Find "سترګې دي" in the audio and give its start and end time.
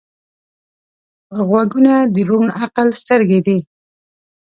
3.01-3.59